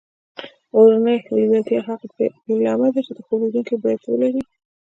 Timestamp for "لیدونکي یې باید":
3.43-4.01